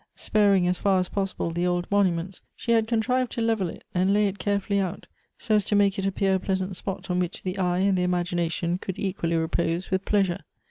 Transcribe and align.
Sparing, 0.15 0.65
as 0.65 0.79
far 0.79 0.99
as 0.99 1.09
possible, 1.09 1.51
the 1.51 1.67
old 1.67 1.85
monuments, 1.91 2.41
she 2.55 2.71
had 2.71 2.87
contrived 2.87 3.31
to 3.33 3.39
level 3.39 3.69
it, 3.69 3.83
and 3.93 4.11
lay 4.11 4.25
it 4.27 4.39
carefully 4.39 4.79
out, 4.79 5.05
so 5.37 5.53
as 5.53 5.63
to 5.65 5.75
make 5.75 5.99
it 5.99 6.07
appear 6.07 6.33
a 6.33 6.39
pleasant 6.39 6.75
spot 6.75 7.11
on 7.11 7.19
which 7.19 7.43
the 7.43 7.59
eye 7.59 7.77
and 7.77 7.95
the 7.95 8.01
imagination 8.01 8.79
could 8.79 8.97
equally 8.97 9.35
repose 9.35 9.91
with 9.91 10.03
pleasure. 10.03 10.39